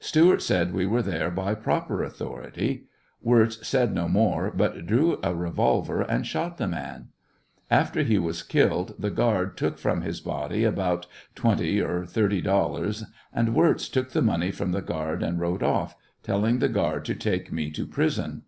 [0.00, 2.88] Stewart said we were there by proper authority.
[3.22, 7.10] Wirz said no more, but drew a revolver and shot the man.
[7.70, 13.54] After he was killed the guard took from his body about $20 or $30, and
[13.54, 15.94] Wirz took the money from the guard and rode off,
[16.24, 18.42] telling the guard to take me to prison.